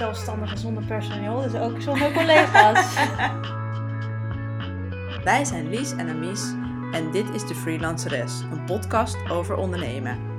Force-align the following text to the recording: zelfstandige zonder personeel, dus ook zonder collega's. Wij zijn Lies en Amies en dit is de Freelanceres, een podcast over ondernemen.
zelfstandige 0.00 0.56
zonder 0.56 0.84
personeel, 0.84 1.40
dus 1.40 1.54
ook 1.54 1.80
zonder 1.80 2.12
collega's. 2.12 2.94
Wij 5.24 5.44
zijn 5.44 5.68
Lies 5.68 5.92
en 5.92 6.08
Amies 6.08 6.52
en 6.92 7.10
dit 7.10 7.30
is 7.34 7.46
de 7.46 7.54
Freelanceres, 7.54 8.40
een 8.52 8.64
podcast 8.64 9.30
over 9.30 9.56
ondernemen. 9.56 10.29